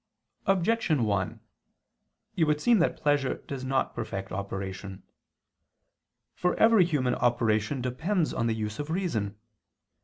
[0.47, 1.39] Objection 1:
[2.35, 5.03] It would seem that pleasure does not perfect operation.
[6.33, 9.37] For every human operation depends on the use of reason.